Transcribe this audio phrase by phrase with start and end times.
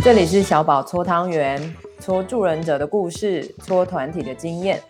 [0.00, 4.80] 这里是小宝搓汤圆，搓助人者的故事，搓团体的经验。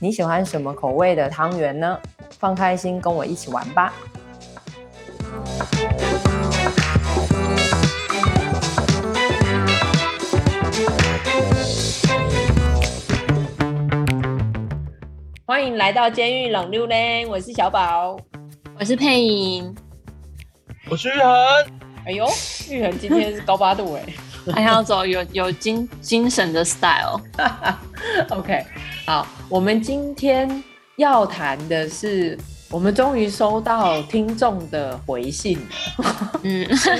[0.00, 1.98] 你喜欢什么口味的汤圆呢？
[2.38, 3.94] 放开心，跟我一起玩吧！
[15.46, 18.16] 欢迎来到监狱冷溜嘞，我是小宝，
[18.78, 19.74] 我是佩莹，
[20.90, 21.85] 我是玉恒。
[22.06, 22.24] 哎呦，
[22.70, 24.14] 玉恒今天是高八度哎，
[24.54, 27.20] 还要走有有精精神的 style。
[28.30, 28.64] OK，
[29.04, 30.62] 好，我们今天
[30.94, 32.38] 要谈的是，
[32.70, 35.58] 我们终于收到听众的回信
[35.98, 36.90] 了， 嗯，是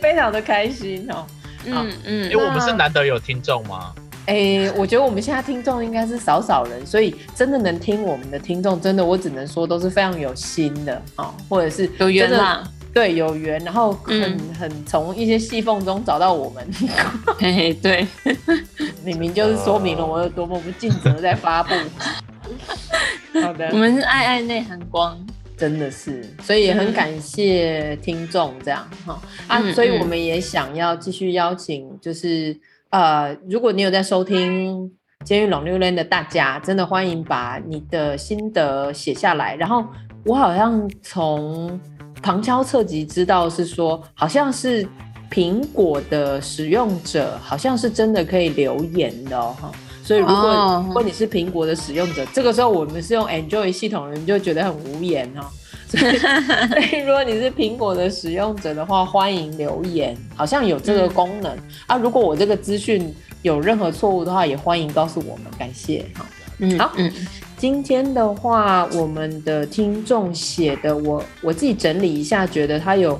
[0.00, 1.26] 非常的开心哦。
[1.66, 3.92] 嗯嗯，因为我们是难得有听众吗？
[4.24, 16.66] 哎、欸，我觉得我们现在听众应该是少少人，所以真的能听我们的听众，真的我只能说都是非常有心的哦，或者是有缘啦，对，有缘，然后很、嗯、很从一些细缝中找到我们，
[17.38, 18.06] 嘿嘿，对，
[19.04, 21.74] 明明就是说明了我有多么不尽责在发布。
[23.42, 25.18] 好的，我们是爱爱内涵光，
[25.56, 32.58] 真的是，所以也很感谢听众这样哈、嗯、啊、嗯，所以我们也想要继续邀请，就是。
[32.92, 34.84] 呃，如果你有在收听
[35.24, 39.56] 《监狱龙六连》的大家，真的欢迎把你的心得写下来。
[39.56, 39.82] 然后
[40.26, 41.80] 我好像从
[42.22, 44.86] 旁敲侧击知道是说，好像是
[45.30, 49.54] 苹果的使用者，好像是真的可以留言的哦。
[50.04, 55.46] 所以如果、哦、如果你是苹果的使用者，这个时候我们是用 Android 系统的人就觉得很无言哦。
[55.92, 61.96] 所以，所以如果你是苹果的使用者的话，欢迎留言，好像有这个功能、嗯、啊。
[61.98, 66.06] 如果我这个资讯有任何错误的话，也欢迎告诉我们，感谢。
[66.14, 66.24] 好，
[66.60, 67.12] 嗯，好，嗯，
[67.62, 73.16] 今天的话，我们的听众写的，我我自己整理一下，觉得他有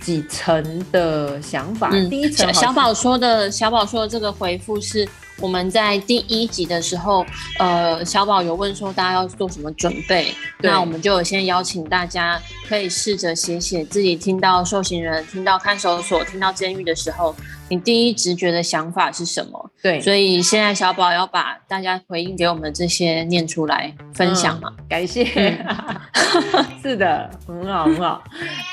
[0.00, 1.90] 几层的想法。
[1.92, 5.08] 嗯、第一层，小宝说的，小宝说的这个回复是。
[5.40, 7.24] 我们在第一集的时候，
[7.58, 17.34] 呃，小宝有问说大家要做什么准备，那我们就先邀请大家可以试着写写自己听到受刑人、听到看守所、听到监狱的时候，
[17.68, 19.70] 你第一直觉的想法是什么？
[19.82, 25.24] 对，所以现在小宝要把大家回应给我们的这些念出来分享嘛，嗯、感谢，
[26.82, 28.22] 是的，很好，很好，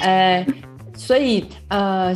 [0.01, 0.45] 呃。
[0.99, 2.11] 所以，呃，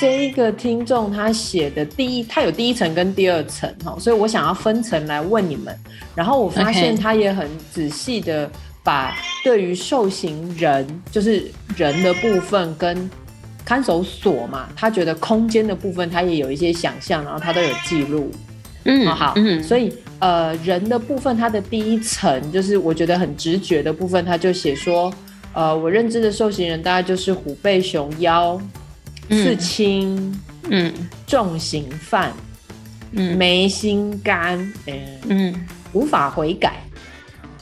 [0.00, 5.76] 这一个听众他写的第一，他有第一层跟第二层哈，所以我想要分层来问你们。
[6.14, 8.50] 然后我发现他也很仔细的
[8.82, 11.44] 把对于受刑人，就是
[11.76, 13.10] 人的部分跟
[13.62, 18.30] 看守所嘛，他觉得空间的部分他也有一些想象，然后他都有记录。
[18.86, 25.12] 嗯，好，嗯，所以呃，人的部分他的第一层就是我觉得很直觉的部分，他就写说。
[25.52, 28.56] 呃，我认知的受刑人大概就是虎背熊腰、
[29.30, 30.92] 刺青、嗯，
[31.26, 32.32] 重刑犯，
[33.12, 36.82] 嗯，没心肝，嗯，嗯，无法悔改，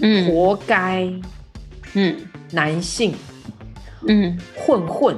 [0.01, 1.07] 嗯，活该，
[1.93, 2.17] 嗯，
[2.51, 3.15] 男性，
[4.07, 5.15] 嗯，混混，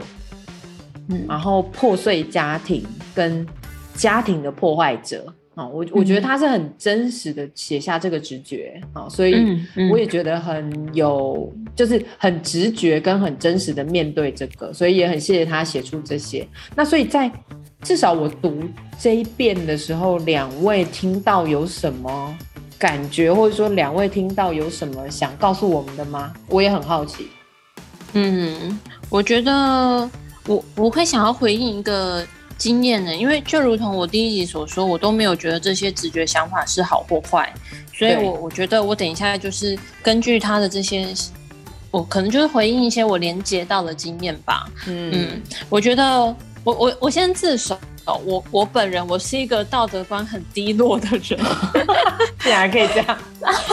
[1.08, 2.84] 嗯，然后破碎家庭
[3.14, 3.46] 跟
[3.94, 5.32] 家庭的破坏者。
[5.68, 9.34] 我我觉得他是很真实的写下这个直觉啊，所以
[9.90, 16.46] 我也觉得很有，就是很直觉跟很真实的面对这个，所以也很谢谢他写出这些。
[16.74, 17.30] 那所以在
[17.82, 18.62] 至少我读
[18.98, 22.38] 这一遍的时候，两位听到有什么
[22.78, 26.32] 感觉，或者说两位听到有什么想告诉我们的吗？
[26.48, 27.28] 我也很好奇。
[28.12, 28.78] 嗯，
[29.08, 29.52] 我觉得
[30.46, 32.26] 我我会想要回应一个。
[32.60, 33.16] 经验呢？
[33.16, 37.50] 因为就如同我第一集所说，我都没有觉得这些直觉想法是好或坏，
[37.96, 41.08] 所以我我觉得我等一下就是根据他的这些，
[41.90, 44.68] 我可能就是回应一些我连接到的经验吧。
[44.86, 46.04] 嗯嗯，我觉得
[46.62, 47.80] 我我我先自首，
[48.26, 51.40] 我我本人我是一个道德观很低落的人，
[52.40, 53.18] 竟然可以这样，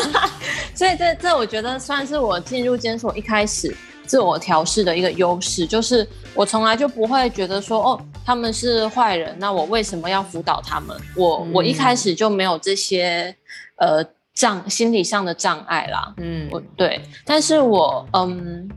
[0.73, 3.75] 所以这这我觉得算是我进入监所一开始。
[4.07, 10.97] 自我调试的一个优势，就是我从来就不会觉得说，哦，他们是坏人，那我为什么要辅导他们？
[11.15, 13.35] 我、嗯、我一开始就没有这些
[13.75, 16.13] 呃障心理上的障碍啦。
[16.17, 18.67] 嗯，我对，但是我嗯，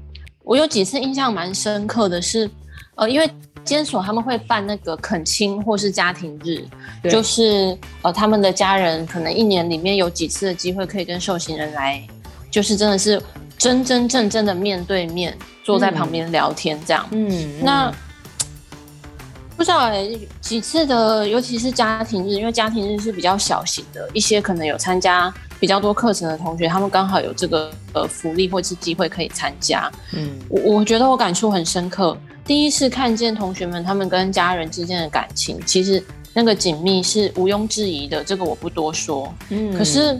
[0.42, 2.50] 我有几次印象蛮深刻的是，
[2.96, 3.30] 呃，因为
[3.64, 6.64] 监所他们会办那个恳亲或是家庭日，
[7.08, 12.02] 就是呃他们的家人可能一年里面有几次的机会可以跟受刑人来，
[12.50, 13.22] 就是真的是。
[13.60, 17.92] 真真正正的面对面坐在旁边聊天，这样，嗯，嗯那
[19.54, 25.30] 不知道哎、欸，几次的，尤其是家庭日，因为家庭日是比较小型的，一些可能有参加
[25.60, 32.16] 比较多课程的同学，他们刚好有这个呃福利或是机会可以参加，嗯，我我觉得我感触很深刻。
[32.46, 36.02] 第一次看见同学们他们跟家人之间的感情，其实
[36.32, 39.30] 那个紧密是毋庸置疑的，这个我不多说。
[39.50, 40.18] 嗯，可是，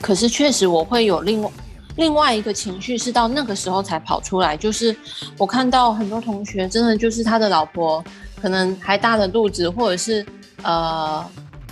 [0.00, 1.50] 可是确实我会有另外
[1.96, 4.94] 另外一个情绪，是到那个时候才跑出来，就是
[5.36, 8.02] 我看到很多同学真的就是他的老婆
[8.40, 10.24] 可能还大着肚子，或者是
[10.62, 11.24] 呃，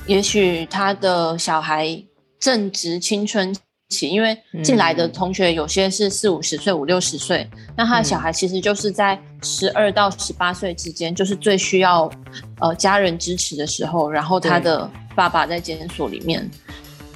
[0.07, 2.03] 也许他的小孩
[2.39, 3.55] 正值青春
[3.89, 12.11] 期，因为进来的同学有些是四五十岁、五六十岁，那他的小孩其实就是在十二到十八岁之间，就是最需要
[12.61, 16.49] 呃家人支持的时候，然后他的爸爸在监所里面，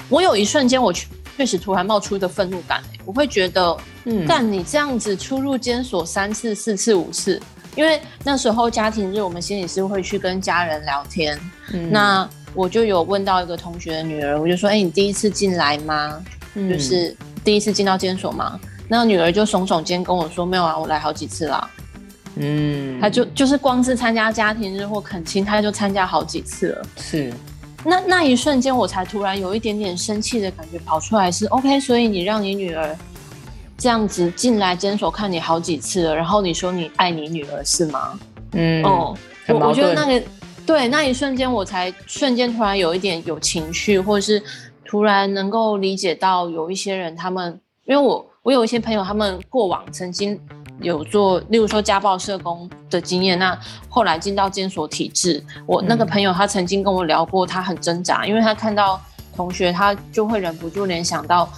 [0.09, 1.07] 我有一瞬间我去。
[1.37, 7.41] 确实，突然冒出一个愤怒感，我会觉得，嗯，但你这样子出入监所三次、四次、五次，
[7.75, 11.39] 因为那时候家庭日，我们心理师会去跟家人聊天。
[11.73, 16.25] 嗯，那我就有问到一个同学的女儿，我就说：“哎，你第一次进来吗？
[16.55, 21.71] 嗯，就是第一次进到监所吗？”那女儿就耸耸肩跟我说：“没有啊，我来好几次了。”
[22.37, 26.87] 嗯，她就就是光是参加家庭日或恳亲，她就参加好几次了。
[26.97, 27.33] 是。
[27.85, 31.79] 那那一瞬间，我才突然有一点点生气的感觉跑出来，是 OK。
[31.79, 32.97] 所以你让你女儿
[33.77, 38.19] 这样子进来监所看你好几次了，然后你说你爱你女儿是吗？
[38.53, 39.17] 嗯，哦，
[39.49, 40.27] 我我觉得那个
[40.65, 44.43] 对那一瞬间，我才瞬间突然有一点有情绪，或者是
[44.85, 50.41] 突然能够理解到有一些人他们，因为我我有一些朋友，他们过往曾经。
[50.81, 59.01] 有做，例如说家暴社工的经验，那后来进到监所体制，我那个朋友他曾经跟我聊过，他很挣扎，因为他看到
[59.35, 61.49] 同学，他就会忍不住联想到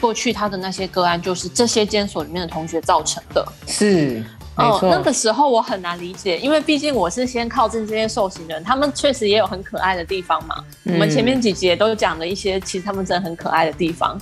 [0.00, 3.46] 过去他的那些个案，就是这些监所里面的同学造成的。
[3.66, 4.24] 是。
[4.60, 10.56] 哦，那个时候我很难理解，因为毕竟我是先靠近这些受刑人，他们确实也有很可爱的地方嘛。
[10.84, 14.18] 嗯、我们前面几集也都讲了一些，其实他们真的很可爱的地方。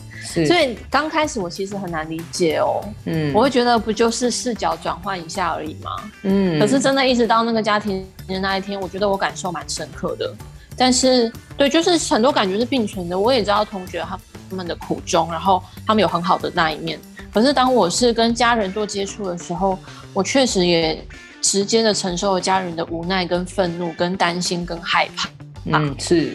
[0.46, 2.82] 所以刚开始我其实很难理解哦。
[3.04, 5.90] 嗯，我会觉得不就是视角转换一下而已吗？
[6.22, 10.32] 嗯，可是真的一直到那个家庭的那一天，我觉得我感受蛮深刻的。
[10.76, 13.18] 但是，对，就是很多感觉是并存的。
[13.18, 14.00] 我也知道同学
[14.48, 16.96] 他们的苦衷，然后他们有很好的那一面。
[17.32, 19.78] 可是当我是跟家人做接触的时候，
[20.12, 21.02] 我确实也
[21.40, 25.28] 直接的承受了家人的无奈、跟愤怒、跟担心、跟害怕。
[25.66, 26.32] 嗯，是，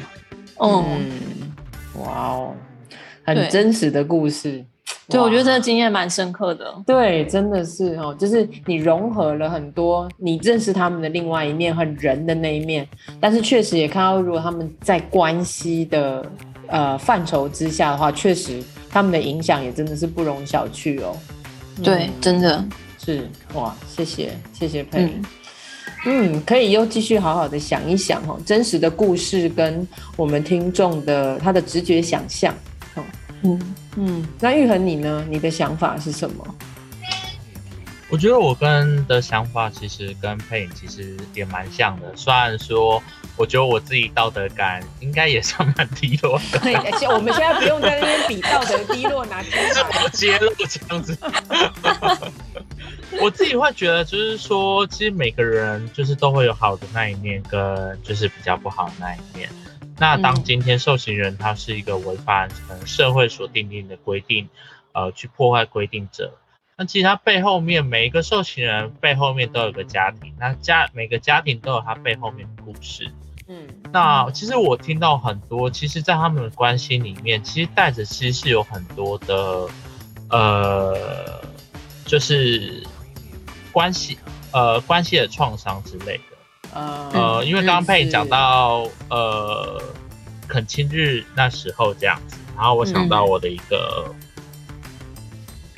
[0.59, 1.11] 嗯，
[1.99, 2.53] 哇哦，
[3.25, 4.63] 很真实的故事。
[5.09, 6.73] 对，我觉得这个经验蛮深刻的。
[6.85, 12.87] 对，真的是哦，就是你融合了很多你认识他们的另外一面，很人的那一面，
[13.19, 16.25] 但是确实也看到，如果他们在关系的
[16.67, 18.63] 呃范畴之下的话，确实
[18.93, 21.17] 他们的影响也真的是不容小觑哦。
[21.83, 22.63] 对，嗯、真的
[23.03, 25.25] 是哇，谢谢谢谢佩嗯，
[26.05, 29.85] 嗯，可以又继续好好的想一想哦，真实的故事跟
[30.15, 32.53] 我们听众的他的直觉想象，
[32.93, 33.03] 哦，
[33.41, 33.75] 嗯。
[33.95, 35.23] 嗯，那玉恒你呢？
[35.29, 36.55] 你的想法是什么？
[38.09, 42.11] 我觉得我跟的想法其实跟佩影其实也蛮像的。
[42.15, 43.01] 虽然说，
[43.35, 46.59] 我觉得我自己道德感应该也算蛮低落的。
[46.59, 51.17] 对，而且我们现在不用在那边比道德低落，拿这么揭露这样子。
[53.19, 59.49] 我自己会觉得，就是说，其实每个人就是都会有好的那一面，跟就是比较不好的那一面。
[59.97, 62.49] 那当今天受刑人他是一个违反
[62.85, 64.49] 社会所定定的规定，
[64.91, 66.33] 呃，去破坏规定者，
[66.77, 73.11] 那其实他背后面每一个受刑人背后面都有个家庭，那家每个家庭都有他背后面的故事。
[73.47, 79.67] 嗯，那其实我听到很多，其实，在他们的关系里面，其实带着其实是有很多的，
[80.29, 81.41] 呃，
[82.05, 82.81] 就是
[83.71, 84.17] 关系，
[84.51, 86.23] 呃，关系的创伤之类的。
[86.73, 89.79] 呃，因为刚刚佩讲到呃，
[90.47, 94.15] 肯亲日那时候这样子，然后我想到我的一个、嗯、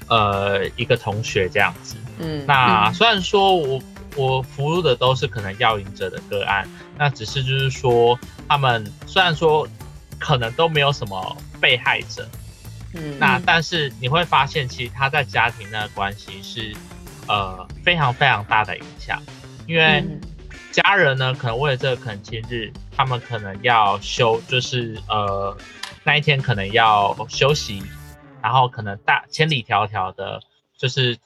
[0.08, 3.82] 呃一个同学这样子，嗯，那虽然说我
[4.16, 9.68] 我服务的都是可能要赢者的个案，那只是就是说他们虽然说
[10.20, 12.28] 可能都没有什么被害者，
[12.94, 16.76] 嗯，那但是你会发现其实他在家庭那个关系是
[17.28, 19.22] 呃非常非常大的影响，
[19.68, 20.04] 因为。
[20.08, 20.22] 嗯。
[20.72, 25.56] 家人呢，可能为了这个恳亲日，他们可能要休，就是呃
[26.04, 27.82] 那一天可能要休息，
[28.46, 30.40] 然后可能大千里迢迢的，
[30.78, 31.18] 就是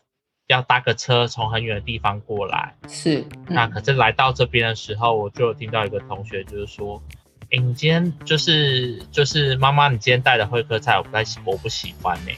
[0.47, 2.73] 要搭个车从很远的地方过来。
[2.87, 7.03] 是，嗯、那可是来到这边的时候，我就有听到一个同学就是说，
[7.51, 12.37] 哎，你今天就是就是妈妈，你今天带的会客菜我不太喜，我不喜欢呢、欸。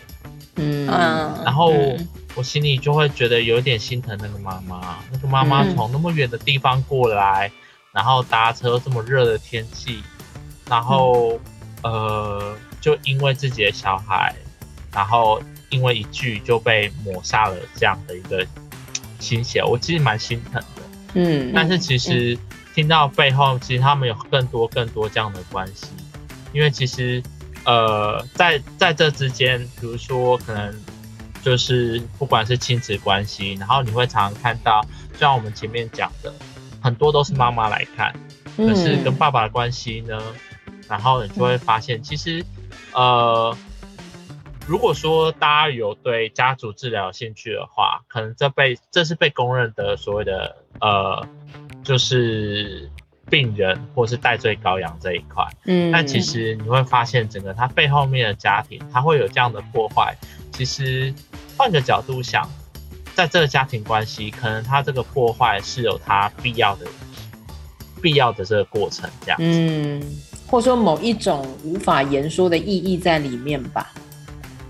[0.55, 0.87] 嗯，
[1.45, 1.75] 然后
[2.35, 7.53] 我心里就会觉得有点心疼那个妈妈，那个妈妈从那么远的地方过来，嗯、
[7.91, 10.01] 然后搭车这么热的天气，
[10.67, 11.39] 然后、
[11.83, 14.35] 嗯、呃，就因为自己的小孩，
[14.93, 18.45] 然后因为一句就被抹杀了这样的一个
[19.19, 20.81] 心血，我其实蛮心疼的。
[21.13, 22.37] 嗯，但是其实
[22.73, 25.87] 听到背后，其实他们有更多更多这样的关系，
[26.53, 27.23] 因为其实
[27.63, 30.73] 呃，在在这之间，比如说可能
[31.41, 34.85] 就是不管是亲子关系，然后你会常常看到，
[35.17, 36.33] 像我们前面讲的，
[36.81, 38.13] 很多都是妈妈来看，
[38.57, 40.21] 可是跟爸爸的关系呢，
[40.89, 42.43] 然后你就会发现，其实
[42.93, 43.55] 呃。
[44.71, 51.27] 如果说大家有对家族治疗有兴趣的话，可能这被这是被公认的所谓的呃，
[51.83, 52.89] 就是
[53.29, 55.45] 病人或是代罪羔羊这一块。
[55.65, 60.15] 嗯，但其实你会发现，整个他背后面的家庭，他会有这样的破坏。
[60.53, 61.13] 其实
[61.57, 62.49] 换个角度想，
[63.13, 66.85] 在这个家庭关系，可能他这个破坏是有他必要的、
[68.01, 69.37] 必要的这个过程，这样。
[69.41, 70.01] 嗯，
[70.47, 73.91] 或者说某一种无法言说的意义在里面吧。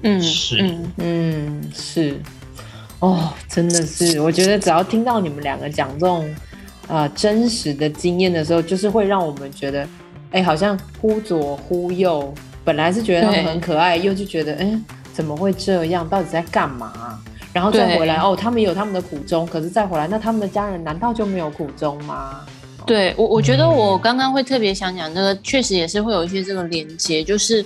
[0.03, 2.19] 嗯，是，嗯嗯是，
[2.99, 6.27] 哦，真的是，我觉得只要听到你们两个讲这种
[6.87, 9.83] 啊、呃、真实的经验的时候，就是会让我们觉得，
[10.31, 14.79] 哎、欸，好像忽左忽右，本来是觉得他们很可爱，又就觉得，哎、欸，
[15.13, 16.07] 怎么会这样？
[16.09, 17.19] 到底在干嘛？
[17.53, 22.39] 然后再回来，哦，他们有他们的苦衷，可是再回来，那他们的家人难道就没有苦衷吗？
[22.87, 27.63] 对我，我觉得我刚刚会特别想讲这个，确实也是会有一些这个连接，就是。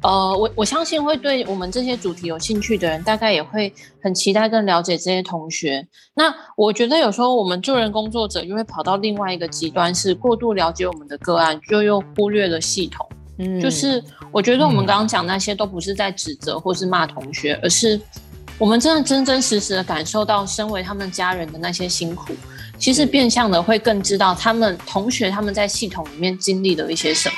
[0.00, 5.84] 呃，我我相信会对我们这些主题有兴趣的人，大概也会很期待更了解这些同学。
[6.14, 13.08] 那我觉得有时候我们助人工作者又会跑到另外一个极端，是过度了解我们的个案，就又忽略了系统。
[13.38, 18.00] 嗯，就是我觉得我们刚刚讲那些都不是在指责或是骂同学，而是
[18.56, 22.32] 我们真的真真实实的感受到身为他们家人的那些辛苦。
[22.78, 27.28] 其实变相的会更知道他们同学他们在系统里面经历了一些什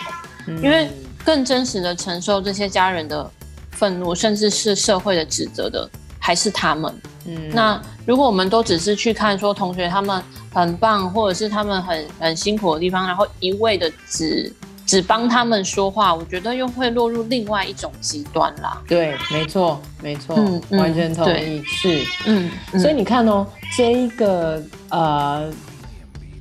[0.47, 0.87] 么，因为。
[1.25, 3.31] 更真实的承受这些家人的
[3.73, 6.93] 愤怒，甚至是社会的指责的，还是他们。
[7.27, 10.23] 嗯，那如果我们都只是去看说同学他们
[10.53, 14.53] 很棒，或者是他们很很辛苦的地方，然后一味的只
[14.87, 18.83] 只帮他们说话，我觉得又会落入另外一种极端啦。
[18.89, 21.63] 对，没错，没错，嗯，完全同意。
[21.65, 23.47] 是，嗯，所以你看哦，
[23.77, 25.53] 这一个呃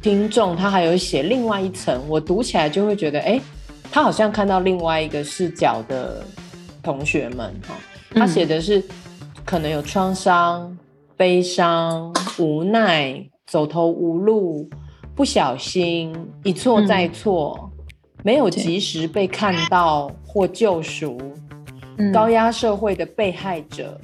[0.02, 3.40] 听众他还有写另外一层，我读起来就会觉得，哎。
[3.92, 6.24] 他好像看到另外一个视角的
[6.84, 7.76] 同学们哈，
[8.14, 8.84] 他写的是
[9.44, 10.78] 可能有创伤、
[11.18, 14.70] 悲伤、无奈、走投无路、
[15.16, 21.18] 不小心、一错再错、嗯、没有及时被看到或救赎、
[21.98, 24.00] 嗯、高压社会的被害者、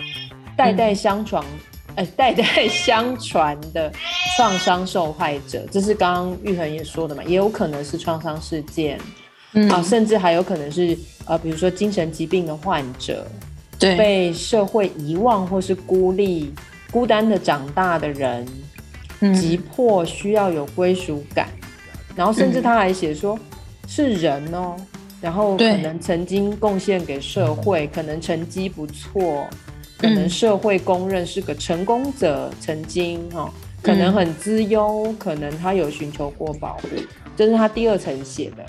[0.57, 1.59] 代代相传、嗯。
[1.97, 3.89] 呃、 代代相传的
[4.35, 8.99] 创伤受害者，这是刚刚玉恒也说的嘛，也有可能是创伤事件。
[9.57, 13.25] 嗯、啊，甚至还有可能是呃，比如说精神疾病的患者，
[13.79, 16.53] 对，被社会遗忘或是孤立、
[16.91, 18.45] 孤单的长大的人，
[19.21, 21.47] 嗯、急迫需要有归属感，
[22.15, 23.41] 然后甚至他还写说、嗯、
[23.87, 24.75] 是人哦，
[25.21, 29.47] 然后可能曾经贡献给社会，可能成绩不错，
[29.97, 33.49] 可能社会公认是个成功者，曾经哈、哦，
[33.81, 36.89] 可能很资优，嗯、可能他有寻求过保护，
[37.37, 38.65] 这是他第二层写的。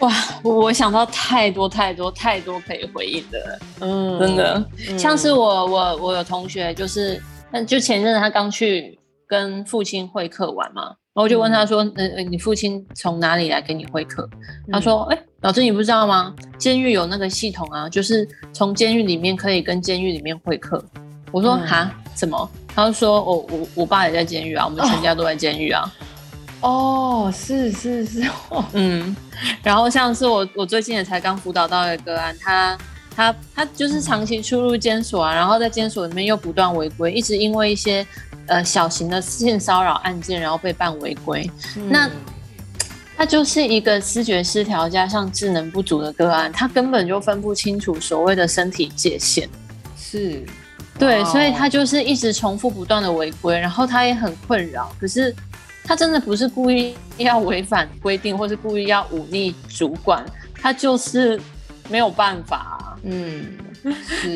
[0.00, 0.12] 哇，
[0.42, 7.20] 我想到太多太多太多可以回应的，嗯，真的，嗯、像是我我我有同学，就是，
[7.66, 10.82] 就前阵子他刚去跟父亲会客完嘛，
[11.14, 14.28] 然后就问他说，嗯、呃，你父亲从哪里来给你会客？
[14.68, 16.34] 嗯、他说，哎、欸，老师你不知道吗？
[16.58, 20.84] 监狱有那个系统啊，就是从监狱里面可以跟监狱里面会客。
[21.32, 22.50] 我说，哈、嗯，什么？
[22.74, 25.82] 他就说，我我我爸也在监狱啊，我们全家都在监狱啊。
[25.82, 25.90] 哦
[26.66, 28.28] 哦，是是是，
[28.74, 29.14] 嗯，
[29.62, 32.76] 然后像是我，我最近也才刚辅导到一个个案，他
[33.14, 38.04] 他他就是长期出入监所啊，然后在监所里面又不断违规，一直因为一些
[38.46, 41.48] 呃小型的性骚扰案件，然后被办违规。
[41.76, 42.10] 嗯、那
[43.16, 49.48] 他就是一个知觉失调加上智能不足的个案，他根本就分不清楚所谓的身体界限。
[49.96, 50.44] 是，
[50.98, 55.32] 对，所以他就是一直重复不断的违规，然后他也很困扰，可是。
[55.86, 61.40] 他真的不是故意要违反规定，或是故意要忤逆主管，他就是
[61.88, 62.98] 没有办法啊。
[63.04, 63.56] 嗯，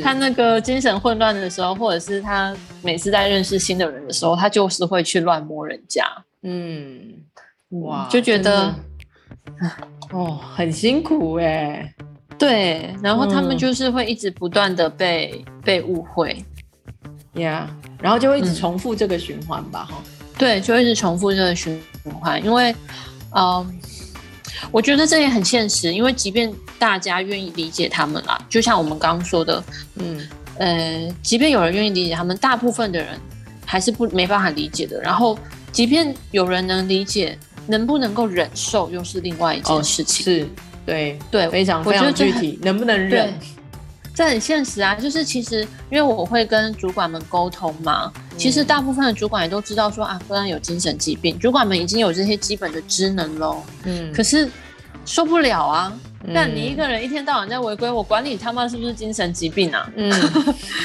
[0.00, 6.04] 他那个精神混乱的时候，或者是他每次在认识新的人的时候，他就是会去乱摸人家。
[6.42, 7.14] 嗯，
[7.70, 8.72] 哇，就觉得
[10.12, 11.92] 哦，很辛苦哎。
[12.38, 16.42] 对，然后他们就是会一直不断的被被误会，
[17.34, 17.68] 呀，
[18.00, 20.02] 然后就会一直重复这个循环吧，哈。
[20.40, 21.78] 对，就一直重复这个循
[22.18, 22.72] 环，因为，
[23.32, 23.66] 嗯、呃，
[24.72, 29.62] 我觉得这也很现实，因为即便大家愿意理解他们啦，就像我们刚刚说的，
[29.96, 33.08] 嗯，呃，即便有人愿意理解他们，大部分的人
[33.66, 34.98] 还是不没办法理解的。
[35.02, 35.38] 然后，
[35.70, 40.24] 即便有人能理解，能不能够忍受又是另外一件事情。
[40.24, 40.48] 哦、是，
[40.86, 43.32] 对对，非常非常具体，能不能忍？
[44.20, 53.62] 这很现实啊，就是其实因为我会跟主管们沟通嘛，嗯、其实大部分的主管也都知道说啊，个案有精神疾病，主管们已经有这些基本的职能喽。
[53.84, 54.46] 嗯，可是
[55.06, 55.90] 受不了啊！
[56.34, 59.90] 但你一个人一天到晚在违规，我管你他妈是不是精神疾病啊？
[59.96, 60.12] 嗯，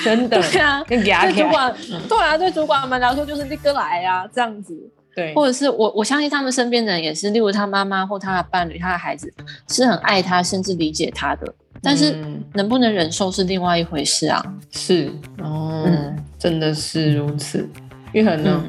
[0.01, 0.42] 真的。
[0.42, 1.75] 对啊，对主管，
[2.08, 4.74] 对啊，对主管们来说就是立哥来啊，这样子。
[5.13, 9.34] 对，或者是我我相信他们身边的人也是，例如他妈妈或他的伴侣、他的孩子
[9.68, 11.54] 是很爱他，甚至理解他的。
[11.86, 12.18] 但是
[12.54, 14.44] 能不能忍受是另外一回事啊。
[14.72, 17.70] 是哦，嗯，真的是如此。
[18.12, 18.63] 玉恒呢？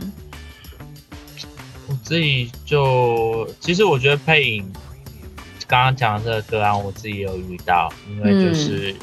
[1.88, 4.70] 我自己就其实我觉得配影。
[5.68, 8.94] 刚刚讲的这个个案，我自己有遇到，因为就是，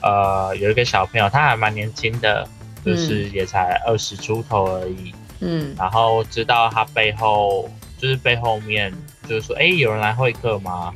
[0.00, 2.44] 嗯、呃，有一个小朋友，他还蛮年轻的，
[2.84, 8.92] 就是也才二十出头而已，嗯，然后知道他背后，就是背后面，
[9.28, 10.92] 就是说，哎，有人来会客吗？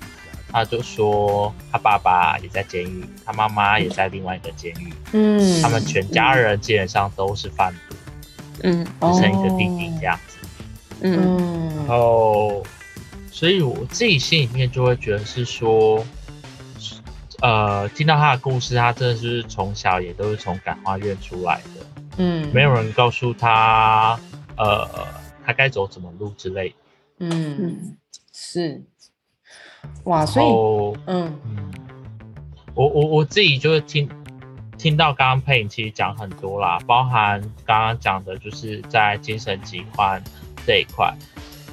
[0.54, 7.96] 他就说，他爸爸也在监狱，他妈妈也在另外一个监狱，嗯，他们全家人基本上都是贩毒，
[8.62, 10.38] 嗯，只剩一个弟弟这样子，
[11.00, 12.64] 嗯，然后。
[13.32, 16.06] 所以我自己心里面就会觉得是说，
[17.40, 21.86] 呃，听到他的故事，他真的是从小也都是从感化院出来的，
[22.18, 24.16] 嗯，没有人告诉他，
[24.56, 24.88] 呃，
[25.44, 26.74] 他该走什么路之类的，
[27.18, 27.96] 嗯，
[28.32, 28.84] 是，
[30.04, 30.46] 哇，所以，
[31.06, 31.72] 嗯嗯，
[32.74, 34.08] 我我我自己就是听
[34.78, 40.22] 听到刚刚配影其实讲很多啦，包含刚刚讲的就是在精神疾患
[40.66, 41.14] 这一块。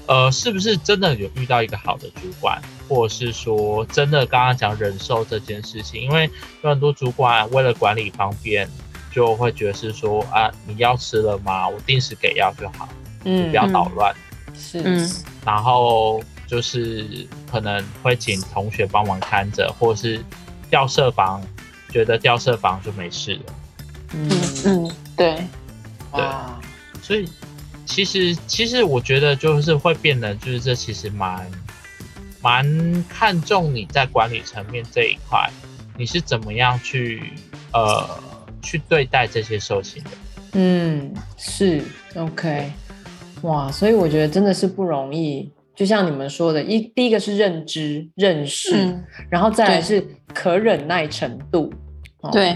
[0.08, 6.02] 呃，是不是真的有遇到一个好的主管，或者是说真的刚刚讲忍受这件事情？
[6.02, 6.30] 因为
[6.64, 8.68] 有很多主管为了管理方便，
[9.12, 11.70] 就会觉得是说啊，你要吃了吗？
[11.70, 12.90] 我定时给药就好，
[13.24, 14.14] 嗯，不要捣乱。
[14.54, 15.10] 是，嗯，
[15.46, 20.22] 然后就是可能会请同学帮忙看着，或是
[20.70, 21.42] 调色房，
[21.90, 23.54] 觉得调色房就没事了。
[24.14, 24.30] 嗯
[24.66, 25.38] 嗯，对，
[26.12, 26.24] 对，
[27.02, 27.26] 所以。
[27.84, 31.46] 其实，其实我觉得就是会变得，就是这其实蛮
[32.40, 35.50] 蛮看重你在管理层面这一块，
[35.98, 37.34] 你是怎么样去
[37.74, 38.08] 呃
[38.62, 40.12] 去对待这些受刑的？
[40.54, 41.84] 嗯，是
[42.16, 42.72] OK，
[43.42, 45.52] 哇，所以我觉得真的是不容易。
[45.76, 51.74] 就像你们说的，一第一个是认知认识，嗯、然后再来是可忍耐程度。
[52.32, 52.52] 对，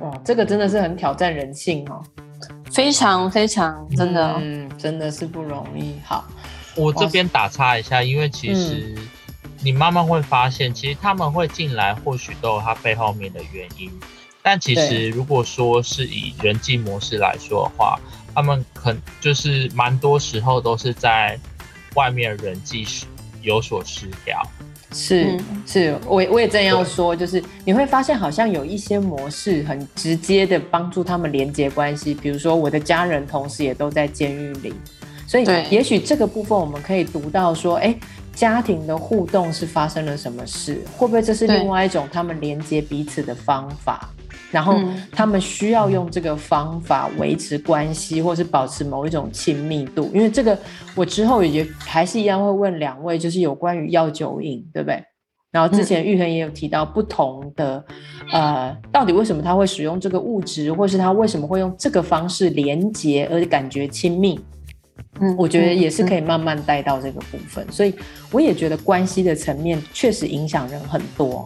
[0.00, 2.02] 哦、哇，这个真的是很挑战人性哦。
[2.72, 5.94] 非常非常真的，哦，嗯，真的是不容易。
[6.04, 6.24] 好，
[6.74, 8.94] 我这边打岔一下，因为其实
[9.62, 13.90] 你慢慢会发现，嗯、其实他们会进来，或许都有他背后面的原因。
[14.42, 17.98] 但其实如果说是以人际模式来说的话，
[18.34, 21.38] 他们可就是蛮多时候都是在
[21.94, 23.06] 外面人际时
[23.42, 24.40] 有所失调。
[24.92, 34.72] 是是，我我也正要说，就是你会发现好像有一些模式很直接的帮助他们连接关系，比如说我的家人同时也都在监狱里，
[35.26, 37.92] 所以也许这个部分我们可以读到说，哎，
[38.36, 44.08] 家庭的互动是发生了什么事，会不会这是另外一种他们连接彼此的方法？
[44.54, 44.78] 然后
[45.10, 50.08] 他们需要用这个方法维持关系，或是保持某一种亲密度。
[50.14, 50.56] 因为这个，
[50.94, 55.02] 我之后也还是一样会问两位，就是有关于药酒瘾，对不对？
[55.50, 57.84] 然后之前玉恒也有提到不同的，
[58.30, 64.38] 呃，到底为什么他会使用这个物质，或是他为什么会用这个方式连接而感觉亲密？
[65.20, 67.66] 嗯，我觉得也是可以慢慢带到这个部分。
[67.72, 67.92] 所以
[68.30, 71.44] 我也觉得关系的层面确实影响人很多。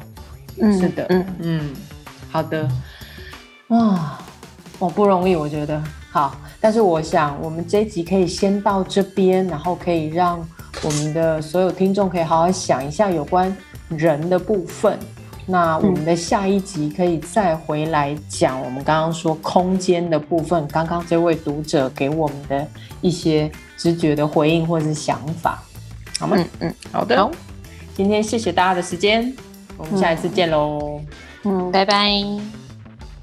[0.60, 1.70] 嗯，是的，嗯嗯，
[2.30, 2.68] 好的。
[3.68, 4.18] 哇，
[4.78, 10.38] 我不容易，我觉得好，但是我想我们这一集可以先到这边，然后可以让
[10.82, 13.54] 我们的所有听众可以好好想一下有关
[13.88, 14.98] 人的部分。
[15.44, 22.66] 那我们的下一集可以再回来讲我们刚刚说空间的部分，刚刚这位读者给我们的
[23.02, 25.62] 一些直觉的回应或者是想法，
[26.18, 26.36] 好吗？
[26.38, 27.16] 嗯嗯，好的。
[27.16, 27.30] 好，
[27.94, 29.30] 今天谢谢大家的时间，
[29.76, 31.00] 我们下一次见喽。
[31.44, 31.70] 嗯，